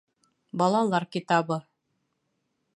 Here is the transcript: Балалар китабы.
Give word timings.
Балалар 0.61 1.05
китабы. 1.17 1.61